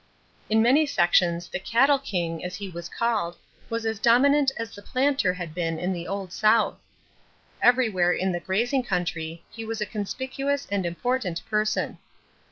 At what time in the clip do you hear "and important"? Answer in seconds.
10.71-11.45